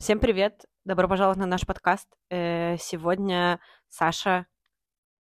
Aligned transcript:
Всем 0.00 0.18
привет! 0.18 0.64
Добро 0.86 1.06
пожаловать 1.08 1.36
на 1.36 1.44
наш 1.44 1.66
подкаст. 1.66 2.08
Э, 2.30 2.78
Сегодня 2.78 3.60
Саша. 3.90 4.46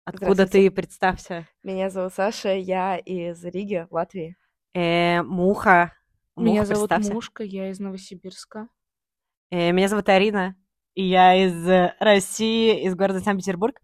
Откуда 0.03 0.47
ты? 0.47 0.71
Представься. 0.71 1.47
Меня 1.61 1.91
зовут 1.91 2.15
Саша, 2.15 2.55
я 2.55 2.97
из 2.97 3.45
Риги, 3.45 3.85
Латвии. 3.91 4.35
Э, 4.73 5.21
Муха. 5.21 5.93
Меня 6.35 6.61
Муха, 6.61 6.65
зовут 6.73 6.89
представься. 6.89 7.13
Мушка, 7.13 7.43
я 7.43 7.69
из 7.69 7.79
Новосибирска. 7.79 8.67
Э, 9.51 9.71
Меня 9.71 9.89
зовут 9.89 10.09
Арина, 10.09 10.55
и 10.95 11.03
я 11.03 11.35
из 11.35 11.69
э, 11.69 11.93
России, 11.99 12.83
из 12.83 12.95
города 12.95 13.19
Санкт-Петербург. 13.19 13.79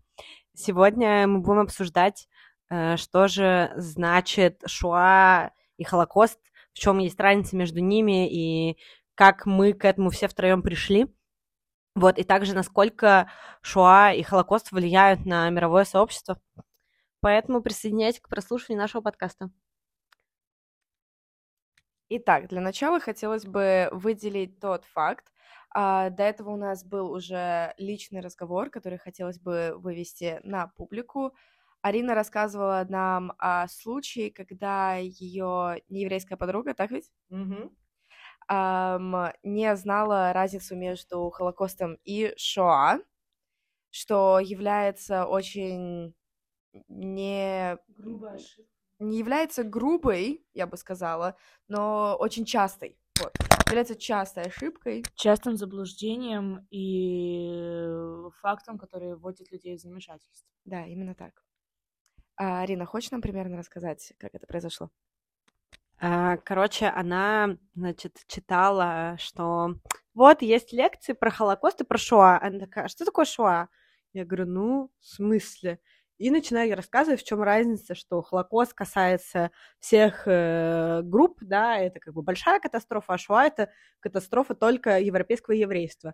Сегодня 0.56 1.28
мы 1.28 1.42
будем 1.42 1.60
обсуждать, 1.60 2.28
э, 2.72 2.98
что 2.98 3.28
же 3.28 3.72
значит 3.76 4.64
Шоа 4.66 5.52
и 5.78 5.84
Холокост, 5.84 6.40
в 6.74 6.80
чем 6.80 6.98
есть 6.98 7.20
разница 7.20 7.56
между 7.56 7.80
ними 7.80 8.28
и 8.28 8.78
как 9.20 9.46
мы 9.46 9.74
к 9.74 9.84
этому 9.84 10.12
все 10.12 10.30
втроем 10.30 10.62
пришли. 10.62 11.14
Вот, 11.94 12.18
и 12.18 12.24
также 12.24 12.56
насколько 12.56 13.30
Шоа 13.62 14.14
и 14.14 14.24
Холокост 14.24 14.72
влияют 14.72 15.26
на 15.26 15.50
мировое 15.50 15.84
сообщество. 15.84 16.42
Поэтому 17.20 17.62
присоединяйтесь 17.62 18.22
к 18.22 18.30
прослушиванию 18.30 18.82
нашего 18.82 19.02
подкаста. 19.02 19.52
Итак, 22.08 22.48
для 22.48 22.62
начала 22.62 23.02
хотелось 23.02 23.46
бы 23.46 23.90
выделить 23.92 24.58
тот 24.62 24.86
факт, 24.86 25.34
а, 25.72 26.10
до 26.12 26.24
этого 26.24 26.52
у 26.52 26.56
нас 26.56 26.86
был 26.86 27.12
уже 27.12 27.74
личный 27.78 28.22
разговор, 28.22 28.70
который 28.70 29.00
хотелось 29.00 29.38
бы 29.38 29.74
вывести 29.76 30.40
на 30.44 30.68
публику. 30.68 31.36
Арина 31.82 32.16
рассказывала 32.16 32.86
нам 32.88 33.34
о 33.38 33.68
случае, 33.68 34.32
когда 34.32 34.96
ее 34.96 35.82
нееврейская 35.90 36.38
подруга, 36.38 36.74
так 36.74 36.92
ведь, 36.92 37.12
ам, 38.50 39.32
не 39.44 39.76
знала 39.76 40.34
разницу 40.34 40.76
между 40.76 41.30
Холокостом 41.30 41.98
и 42.04 42.34
Шоа, 42.36 43.00
что 43.92 44.40
является 44.40 45.26
очень 45.26 46.14
не 46.88 47.78
не 49.00 49.18
является 49.18 49.64
грубой, 49.64 50.46
я 50.54 50.68
бы 50.68 50.76
сказала, 50.76 51.38
но 51.68 52.18
очень 52.20 52.44
частой. 52.46 53.00
Вот. 53.22 53.34
Является 53.68 53.96
частой 53.96 54.44
ошибкой. 54.44 55.04
Частым 55.16 55.56
заблуждением 55.56 56.68
и 56.70 57.48
фактом, 58.42 58.78
который 58.78 59.16
вводит 59.16 59.52
людей 59.52 59.78
в 59.78 59.82
замешательство. 59.82 60.50
Да, 60.66 60.86
именно 60.86 61.16
так. 61.16 61.44
А, 62.36 62.62
Арина, 62.62 62.86
хочешь 62.86 63.12
нам 63.12 63.22
примерно 63.22 63.58
рассказать, 63.58 64.14
как 64.18 64.34
это 64.34 64.48
произошло? 64.48 64.90
А, 66.02 66.38
Короче, 66.38 66.88
она, 66.88 67.58
значит, 67.76 68.18
читала, 68.28 69.18
что 69.20 69.76
вот 70.14 70.42
есть 70.42 70.72
лекции 70.74 71.14
про 71.14 71.30
Холокост 71.32 71.82
и 71.82 71.84
про 71.84 71.98
Шоа. 71.98 72.40
Она 72.42 72.60
такая, 72.60 72.86
«А 72.86 72.88
что 72.90 73.06
такое 73.06 73.26
Шоа? 73.26 73.68
Я 74.14 74.26
говорю, 74.26 74.46
ну, 74.48 74.92
в 75.00 75.06
смысле? 75.06 75.80
И 76.18 76.32
начинаю 76.32 76.76
рассказывать, 76.76 77.22
в 77.22 77.26
чем 77.26 77.42
разница, 77.44 77.96
что 77.96 78.22
Холокост 78.22 78.74
касается 78.74 79.52
всех 79.80 80.24
э, 80.26 81.02
групп, 81.04 81.38
да, 81.42 81.78
это 81.78 82.00
как 82.00 82.14
бы 82.14 82.22
большая 82.24 82.60
катастрофа, 82.60 83.14
а 83.14 83.18
Шоа 83.18 83.46
это 83.46 83.70
катастрофа 84.02 84.54
только 84.56 85.00
европейского 85.00 85.54
еврейства. 85.54 86.14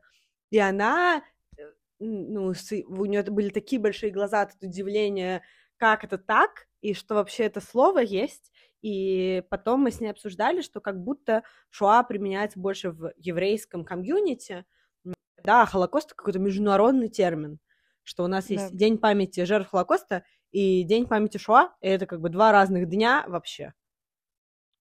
И 0.52 0.60
она, 0.60 1.24
э, 1.58 1.64
ну, 2.00 2.54
с- 2.54 2.72
у 2.88 3.06
нее 3.06 3.24
были 3.24 3.50
такие 3.50 3.82
большие 3.82 4.12
глаза 4.12 4.42
от 4.44 4.52
удивления, 4.62 5.42
как 5.78 6.04
это 6.04 6.18
так, 6.18 6.68
и 6.82 6.94
что 6.94 7.16
вообще 7.16 7.44
это 7.46 7.62
слово 7.62 8.00
есть. 8.00 8.52
И 8.86 9.42
потом 9.50 9.80
мы 9.80 9.90
с 9.90 10.00
ней 10.00 10.10
обсуждали, 10.10 10.62
что 10.62 10.80
как 10.80 11.04
будто 11.04 11.42
Шоа 11.72 12.04
применяется 12.04 12.60
больше 12.60 12.92
в 12.92 13.14
еврейском 13.18 13.84
комьюнити, 13.84 14.64
да, 15.44 15.66
Холокост 15.66 16.10
это 16.10 16.16
какой-то 16.16 16.38
международный 16.38 17.10
термин, 17.10 17.58
что 18.04 18.24
у 18.24 18.28
нас 18.28 18.52
есть 18.52 18.70
Да. 18.70 18.78
День 18.78 19.00
памяти 19.00 19.44
жертв 19.46 19.72
Холокоста 19.72 20.24
и 20.52 20.84
День 20.84 21.08
памяти 21.08 21.40
Шоа, 21.40 21.74
и 21.82 21.88
это 21.88 22.06
как 22.06 22.22
бы 22.22 22.30
два 22.30 22.52
разных 22.52 22.88
дня 22.88 23.26
вообще. 23.28 23.74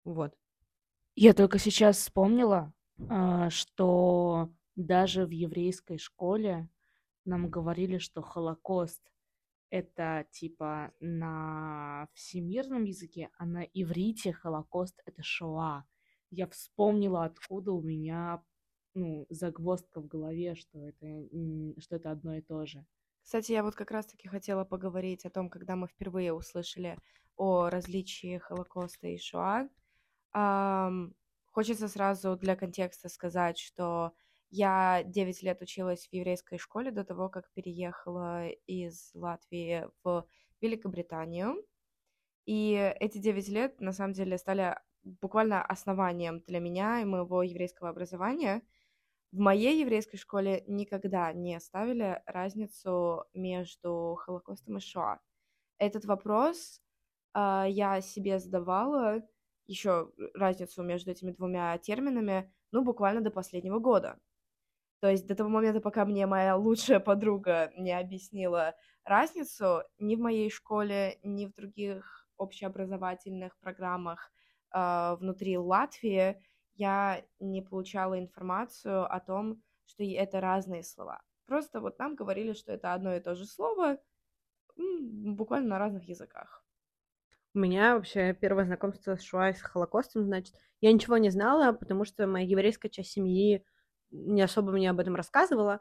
Вот. 0.04 0.34
Я 1.14 1.32
только 1.32 1.58
сейчас 1.58 1.96
вспомнила, 1.96 2.74
а, 3.08 3.48
что 3.48 4.50
даже 4.76 5.24
в 5.24 5.30
еврейской 5.30 5.96
школе 5.96 6.68
нам 7.24 7.48
говорили, 7.48 7.96
что 7.96 8.20
Холокост 8.20 9.00
это 9.74 10.24
типа 10.30 10.92
на 11.00 12.06
всемирном 12.14 12.84
языке, 12.84 13.30
а 13.38 13.44
на 13.44 13.64
иврите 13.64 14.32
Холокост 14.32 15.02
это 15.04 15.24
Шоа. 15.24 15.84
Я 16.30 16.46
вспомнила, 16.46 17.24
откуда 17.24 17.72
у 17.72 17.82
меня 17.82 18.40
ну, 18.94 19.26
загвоздка 19.30 20.00
в 20.00 20.06
голове, 20.06 20.54
что 20.54 20.78
это, 20.78 21.06
что 21.80 21.96
это 21.96 22.12
одно 22.12 22.36
и 22.36 22.40
то 22.40 22.64
же. 22.66 22.86
Кстати, 23.20 23.50
я 23.50 23.64
вот 23.64 23.74
как 23.74 23.90
раз-таки 23.90 24.28
хотела 24.28 24.64
поговорить 24.64 25.24
о 25.24 25.30
том, 25.30 25.50
когда 25.50 25.74
мы 25.74 25.88
впервые 25.88 26.32
услышали 26.32 26.96
о 27.36 27.68
различии 27.68 28.38
Холокоста 28.38 29.08
и 29.08 29.18
Шоа. 29.18 29.68
Ам, 30.30 31.14
хочется 31.46 31.88
сразу 31.88 32.36
для 32.36 32.54
контекста 32.54 33.08
сказать, 33.08 33.58
что 33.58 34.12
я 34.54 35.02
9 35.04 35.42
лет 35.42 35.60
училась 35.62 36.06
в 36.06 36.12
еврейской 36.12 36.58
школе 36.58 36.92
до 36.92 37.04
того, 37.04 37.28
как 37.28 37.50
переехала 37.54 38.48
из 38.68 39.10
Латвии 39.14 39.88
в 40.04 40.26
Великобританию. 40.60 41.56
И 42.46 42.74
эти 43.00 43.18
9 43.18 43.48
лет, 43.48 43.80
на 43.80 43.92
самом 43.92 44.12
деле, 44.12 44.38
стали 44.38 44.78
буквально 45.02 45.60
основанием 45.60 46.40
для 46.46 46.60
меня 46.60 47.00
и 47.00 47.04
моего 47.04 47.42
еврейского 47.42 47.88
образования. 47.88 48.62
В 49.32 49.38
моей 49.38 49.80
еврейской 49.80 50.18
школе 50.18 50.62
никогда 50.68 51.32
не 51.32 51.58
ставили 51.58 52.22
разницу 52.24 53.24
между 53.34 54.16
Холокостом 54.20 54.76
и 54.76 54.80
Шоа. 54.80 55.18
Этот 55.78 56.04
вопрос 56.04 56.80
а, 57.32 57.66
я 57.68 58.00
себе 58.00 58.38
задавала, 58.38 59.20
еще 59.66 60.12
разницу 60.34 60.84
между 60.84 61.10
этими 61.10 61.32
двумя 61.32 61.76
терминами, 61.78 62.52
ну, 62.70 62.84
буквально 62.84 63.20
до 63.20 63.32
последнего 63.32 63.80
года. 63.80 64.20
То 65.04 65.10
есть 65.10 65.26
до 65.26 65.34
того 65.34 65.50
момента, 65.50 65.82
пока 65.82 66.06
мне 66.06 66.24
моя 66.24 66.56
лучшая 66.56 66.98
подруга 66.98 67.70
не 67.76 67.92
объяснила 67.92 68.74
разницу, 69.04 69.82
ни 69.98 70.16
в 70.16 70.20
моей 70.20 70.48
школе, 70.48 71.18
ни 71.22 71.44
в 71.44 71.52
других 71.52 72.26
общеобразовательных 72.38 73.58
программах 73.58 74.32
а, 74.70 75.16
внутри 75.16 75.58
Латвии 75.58 76.42
я 76.72 77.22
не 77.38 77.60
получала 77.60 78.18
информацию 78.18 79.04
о 79.04 79.20
том, 79.20 79.62
что 79.84 80.02
это 80.04 80.40
разные 80.40 80.82
слова. 80.82 81.20
Просто 81.44 81.82
вот 81.82 81.98
нам 81.98 82.14
говорили, 82.14 82.54
что 82.54 82.72
это 82.72 82.94
одно 82.94 83.14
и 83.14 83.20
то 83.20 83.34
же 83.34 83.44
слово, 83.44 83.98
буквально 84.74 85.68
на 85.68 85.78
разных 85.78 86.08
языках. 86.08 86.64
У 87.52 87.58
меня 87.58 87.96
вообще 87.96 88.32
первое 88.32 88.64
знакомство 88.64 89.16
с 89.16 89.22
Шоа 89.22 89.50
и 89.50 89.52
с 89.52 89.60
Холокостом, 89.60 90.24
значит, 90.24 90.54
я 90.80 90.90
ничего 90.90 91.18
не 91.18 91.28
знала, 91.28 91.74
потому 91.74 92.06
что 92.06 92.26
моя 92.26 92.46
еврейская 92.46 92.88
часть 92.88 93.10
семьи 93.10 93.66
не 94.14 94.42
особо 94.42 94.72
мне 94.72 94.90
об 94.90 95.00
этом 95.00 95.14
рассказывала. 95.14 95.80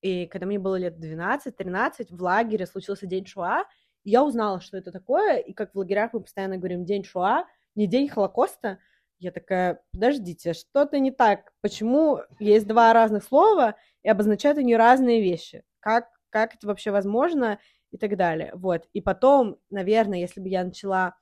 И 0.00 0.26
когда 0.26 0.46
мне 0.46 0.58
было 0.58 0.76
лет 0.76 0.98
12-13, 0.98 2.06
в 2.10 2.22
лагере 2.22 2.66
случился 2.66 3.06
День 3.06 3.26
Шоа, 3.26 3.64
и 4.04 4.10
я 4.10 4.24
узнала, 4.24 4.60
что 4.60 4.76
это 4.76 4.92
такое, 4.92 5.38
и 5.38 5.52
как 5.52 5.74
в 5.74 5.78
лагерях 5.78 6.12
мы 6.12 6.20
постоянно 6.20 6.56
говорим 6.56 6.84
День 6.84 7.04
Шоа, 7.04 7.44
не 7.74 7.86
День 7.86 8.08
Холокоста. 8.08 8.78
Я 9.18 9.32
такая, 9.32 9.82
подождите, 9.92 10.54
что-то 10.54 10.98
не 10.98 11.10
так. 11.10 11.52
Почему 11.60 12.20
есть 12.38 12.66
два 12.66 12.92
разных 12.94 13.24
слова 13.24 13.76
и 14.02 14.08
обозначают 14.08 14.56
они 14.56 14.76
разные 14.76 15.20
вещи? 15.20 15.62
Как, 15.80 16.08
как 16.30 16.54
это 16.54 16.66
вообще 16.66 16.90
возможно? 16.90 17.58
и 17.90 17.98
так 17.98 18.16
далее. 18.16 18.52
Вот. 18.54 18.86
И 18.92 19.00
потом, 19.00 19.58
наверное, 19.70 20.18
если 20.18 20.40
бы 20.40 20.48
я 20.48 20.64
начала, 20.64 21.16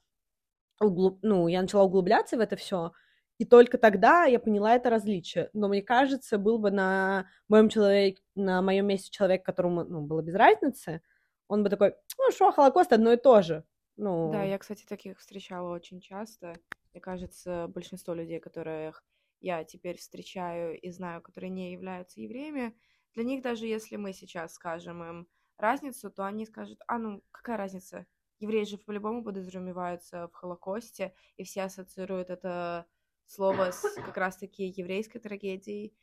углуб... 0.80 1.18
ну, 1.22 1.48
я 1.48 1.62
начала 1.62 1.84
углубляться 1.84 2.36
в 2.36 2.40
это 2.40 2.56
все, 2.56 2.92
и 3.38 3.44
только 3.44 3.78
тогда 3.78 4.24
я 4.24 4.40
поняла 4.40 4.74
это 4.74 4.90
различие. 4.90 5.50
Но 5.52 5.68
мне 5.68 5.80
кажется, 5.82 6.38
был 6.38 6.58
бы 6.58 6.70
на 6.70 7.28
моем 7.48 7.68
человеке, 7.68 8.22
на 8.34 8.62
моем 8.62 8.86
месте 8.86 9.10
человек, 9.10 9.44
которому 9.44 9.84
ну, 9.84 10.00
было 10.02 10.22
без 10.22 10.34
разницы, 10.34 11.02
он 11.46 11.62
бы 11.62 11.70
такой, 11.70 11.94
ну 12.18 12.30
что, 12.30 12.50
Холокост 12.52 12.92
одно 12.92 13.12
и 13.12 13.16
то 13.16 13.42
же. 13.42 13.64
Ну, 13.96 14.30
Да, 14.32 14.42
я, 14.42 14.58
кстати, 14.58 14.84
таких 14.84 15.18
встречала 15.18 15.72
очень 15.72 16.00
часто. 16.00 16.54
Мне 16.92 17.00
кажется, 17.00 17.66
большинство 17.68 18.14
людей, 18.14 18.40
которых 18.40 19.04
я 19.40 19.64
теперь 19.64 19.98
встречаю 19.98 20.78
и 20.78 20.90
знаю, 20.90 21.22
которые 21.22 21.50
не 21.50 21.72
являются 21.72 22.20
евреями, 22.20 22.76
для 23.14 23.24
них 23.24 23.42
даже 23.42 23.66
если 23.66 23.96
мы 23.96 24.12
сейчас 24.12 24.54
скажем 24.54 25.02
им 25.02 25.28
разницу, 25.56 26.10
то 26.10 26.24
они 26.26 26.44
скажут, 26.44 26.80
а 26.86 26.98
ну 26.98 27.22
какая 27.30 27.56
разница? 27.56 28.06
Евреи 28.40 28.64
же 28.64 28.78
по-любому 28.78 29.24
подразумеваются 29.24 30.28
в 30.28 30.32
Холокосте, 30.34 31.14
и 31.36 31.44
все 31.44 31.62
ассоциируют 31.62 32.30
это 32.30 32.86
слово 33.28 33.70
с 33.70 33.82
как 33.94 34.16
раз-таки 34.16 34.66
еврейской 34.66 35.18
трагедией. 35.18 35.94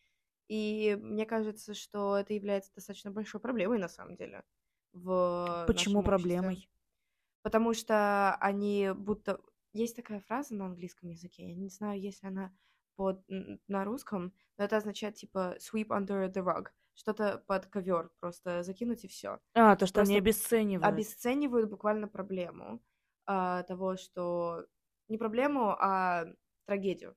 И 0.48 0.98
мне 1.02 1.26
кажется, 1.26 1.74
что 1.74 2.18
это 2.18 2.34
является 2.34 2.74
достаточно 2.74 3.12
большой 3.12 3.42
проблемой 3.42 3.80
на 3.80 3.90
самом 3.90 4.16
деле. 4.16 4.44
В 4.94 5.66
Почему 5.68 6.04
проблемой? 6.04 6.70
Потому 7.42 7.74
что 7.74 8.36
они 8.36 8.92
будто... 8.96 9.42
Есть 9.74 9.98
такая 9.98 10.22
фраза 10.22 10.56
на 10.56 10.68
английском 10.68 11.10
языке, 11.10 11.50
я 11.50 11.54
не 11.54 11.68
знаю, 11.68 12.00
есть 12.00 12.24
ли 12.24 12.30
она 12.30 12.56
под, 12.96 13.22
на 13.68 13.84
русском, 13.84 14.34
но 14.58 14.64
это 14.64 14.78
означает 14.78 15.16
типа 15.16 15.58
sweep 15.60 15.88
under 15.88 16.32
the 16.32 16.42
rug, 16.42 16.68
что-то 16.94 17.44
под 17.46 17.66
ковер, 17.66 18.10
просто 18.22 18.64
закинуть 18.64 19.04
и 19.04 19.10
все. 19.10 19.40
А, 19.54 19.76
то, 19.76 19.86
что 19.86 19.96
просто 19.96 20.14
они 20.14 20.18
обесценивают. 20.18 20.88
Обесценивают 20.88 21.70
буквально 21.70 22.08
проблему 22.08 22.82
а, 23.26 23.64
того, 23.64 23.98
что 23.98 24.66
не 25.10 25.18
проблему, 25.18 25.76
а 25.78 26.26
трагедию. 26.66 27.16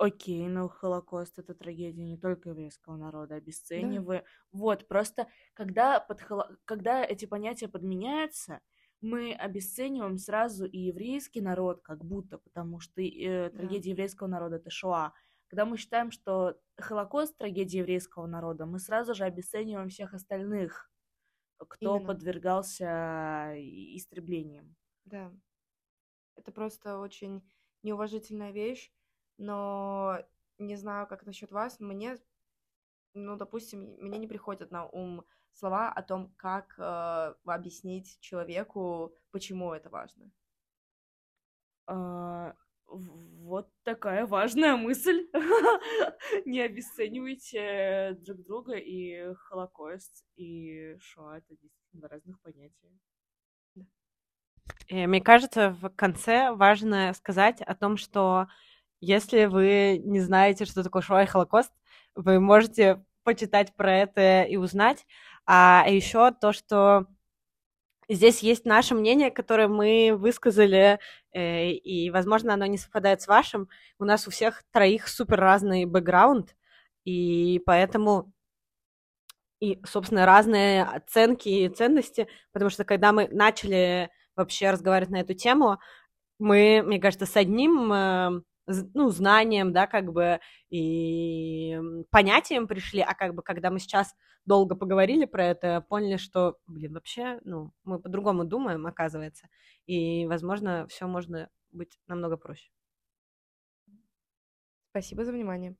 Окей, 0.00 0.48
ну 0.48 0.66
Холокост 0.66 1.38
это 1.38 1.54
трагедия 1.54 2.04
не 2.04 2.16
только 2.16 2.48
еврейского 2.48 2.96
народа, 2.96 3.34
обесценивая. 3.34 4.20
Да. 4.20 4.24
Вот, 4.50 4.88
просто 4.88 5.28
когда, 5.52 6.00
под 6.00 6.22
холо... 6.22 6.56
когда 6.64 7.04
эти 7.04 7.26
понятия 7.26 7.68
подменяются, 7.68 8.60
мы 9.02 9.34
обесцениваем 9.34 10.16
сразу 10.16 10.64
и 10.64 10.78
еврейский 10.78 11.42
народ, 11.42 11.82
как 11.82 12.02
будто, 12.02 12.38
потому 12.38 12.80
что 12.80 13.02
э, 13.02 13.50
трагедия 13.50 13.90
да. 13.90 13.90
еврейского 13.90 14.26
народа 14.26 14.56
это 14.56 14.70
Шоа. 14.70 15.12
Когда 15.48 15.66
мы 15.66 15.76
считаем, 15.76 16.10
что 16.10 16.58
Холокост 16.78 17.36
трагедия 17.36 17.80
еврейского 17.80 18.26
народа, 18.26 18.64
мы 18.64 18.78
сразу 18.78 19.14
же 19.14 19.24
обесцениваем 19.24 19.90
всех 19.90 20.14
остальных, 20.14 20.90
кто 21.58 21.96
Именно. 21.96 22.06
подвергался 22.06 23.52
истреблениям. 23.56 24.74
Да. 25.04 25.30
Это 26.36 26.52
просто 26.52 26.98
очень 26.98 27.42
неуважительная 27.82 28.52
вещь, 28.52 28.92
но 29.38 30.18
не 30.58 30.76
знаю, 30.76 31.06
как 31.06 31.26
насчет 31.26 31.50
вас, 31.52 31.80
мне, 31.80 32.18
ну, 33.14 33.36
допустим, 33.36 33.96
мне 33.98 34.18
не 34.18 34.26
приходят 34.26 34.70
на 34.70 34.86
ум 34.86 35.24
слова 35.52 35.90
о 35.92 36.02
том, 36.02 36.32
как 36.36 36.74
э, 36.78 37.34
объяснить 37.44 38.18
человеку, 38.20 39.14
почему 39.30 39.72
это 39.72 39.90
важно. 39.90 40.30
А, 41.86 42.54
вот 42.86 43.70
такая 43.82 44.26
важная 44.26 44.76
мысль. 44.76 45.28
Не 46.44 46.60
обесценивайте 46.60 48.16
друг 48.20 48.42
друга 48.42 48.74
и 48.76 49.34
Холокост, 49.34 50.24
и 50.36 50.96
Шоа— 50.98 51.38
это 51.38 51.56
действительно 51.56 52.00
два 52.00 52.08
разных 52.08 52.40
понятия. 52.40 52.98
И 54.90 55.06
мне 55.06 55.20
кажется, 55.20 55.70
в 55.80 55.88
конце 55.90 56.50
важно 56.52 57.14
сказать 57.14 57.62
о 57.62 57.76
том, 57.76 57.96
что 57.96 58.48
если 59.00 59.44
вы 59.44 59.98
не 60.04 60.18
знаете, 60.20 60.64
что 60.64 60.82
такое 60.82 61.00
Шоа 61.00 61.22
и 61.22 61.26
Холокост, 61.26 61.72
вы 62.16 62.40
можете 62.40 63.02
почитать 63.22 63.74
про 63.76 63.98
это 63.98 64.42
и 64.42 64.56
узнать. 64.56 65.06
А 65.46 65.84
еще 65.88 66.32
то, 66.32 66.52
что 66.52 67.06
здесь 68.08 68.40
есть 68.40 68.64
наше 68.64 68.96
мнение, 68.96 69.30
которое 69.30 69.68
мы 69.68 70.16
высказали, 70.16 70.98
э, 71.32 71.70
и, 71.70 72.10
возможно, 72.10 72.54
оно 72.54 72.66
не 72.66 72.76
совпадает 72.76 73.22
с 73.22 73.28
вашим. 73.28 73.68
У 74.00 74.04
нас 74.04 74.26
у 74.26 74.30
всех 74.32 74.64
троих 74.72 75.06
супер 75.08 75.38
разный 75.38 75.84
бэкграунд, 75.84 76.56
и 77.04 77.62
поэтому 77.64 78.32
и, 79.60 79.78
собственно, 79.84 80.26
разные 80.26 80.82
оценки 80.84 81.48
и 81.48 81.68
ценности, 81.68 82.28
потому 82.52 82.70
что 82.70 82.84
когда 82.84 83.12
мы 83.12 83.28
начали 83.28 84.10
вообще 84.36 84.70
разговаривать 84.70 85.10
на 85.10 85.20
эту 85.20 85.34
тему, 85.34 85.78
мы, 86.38 86.82
мне 86.84 87.00
кажется, 87.00 87.26
с 87.26 87.36
одним 87.36 87.92
э, 87.92 88.42
ну, 88.94 89.10
знанием, 89.10 89.72
да, 89.72 89.86
как 89.86 90.12
бы, 90.12 90.40
и 90.70 91.78
понятием 92.10 92.66
пришли, 92.66 93.00
а 93.00 93.14
как 93.14 93.34
бы, 93.34 93.42
когда 93.42 93.70
мы 93.70 93.78
сейчас 93.78 94.14
долго 94.46 94.74
поговорили 94.74 95.26
про 95.26 95.44
это, 95.46 95.84
поняли, 95.88 96.16
что, 96.16 96.56
блин, 96.66 96.94
вообще, 96.94 97.40
ну, 97.44 97.72
мы 97.84 98.00
по-другому 98.00 98.44
думаем, 98.44 98.86
оказывается, 98.86 99.48
и, 99.86 100.26
возможно, 100.26 100.86
все 100.88 101.06
можно 101.06 101.48
быть 101.72 101.98
намного 102.06 102.36
проще. 102.36 102.70
Спасибо 104.90 105.24
за 105.24 105.32
внимание. 105.32 105.76